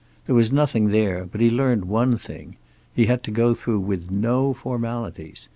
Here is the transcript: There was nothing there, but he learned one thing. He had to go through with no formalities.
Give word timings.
There 0.25 0.33
was 0.33 0.51
nothing 0.51 0.87
there, 0.87 1.25
but 1.31 1.41
he 1.41 1.51
learned 1.51 1.85
one 1.85 2.17
thing. 2.17 2.55
He 2.91 3.05
had 3.05 3.21
to 3.21 3.29
go 3.29 3.53
through 3.53 3.81
with 3.81 4.09
no 4.09 4.51
formalities. 4.55 5.47